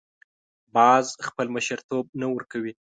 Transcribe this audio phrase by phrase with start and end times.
[0.75, 2.71] باز خپل مشرتوب نه ورکوي